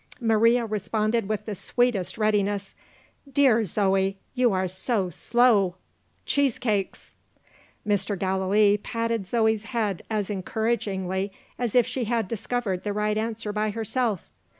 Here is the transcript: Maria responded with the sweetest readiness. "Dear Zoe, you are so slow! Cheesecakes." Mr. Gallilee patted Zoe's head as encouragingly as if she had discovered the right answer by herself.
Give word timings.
Maria 0.19 0.65
responded 0.65 1.29
with 1.29 1.45
the 1.45 1.53
sweetest 1.53 2.17
readiness. 2.17 2.73
"Dear 3.31 3.63
Zoe, 3.65 4.17
you 4.33 4.51
are 4.51 4.67
so 4.67 5.11
slow! 5.11 5.75
Cheesecakes." 6.25 7.13
Mr. 7.87 8.17
Gallilee 8.17 8.77
patted 8.77 9.27
Zoe's 9.27 9.65
head 9.65 10.01
as 10.09 10.31
encouragingly 10.31 11.31
as 11.59 11.75
if 11.75 11.85
she 11.85 12.05
had 12.05 12.27
discovered 12.27 12.83
the 12.83 12.93
right 12.93 13.15
answer 13.15 13.53
by 13.53 13.69
herself. 13.69 14.31